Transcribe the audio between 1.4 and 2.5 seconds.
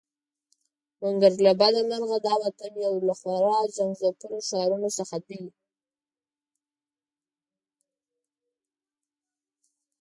له بده مرغه دا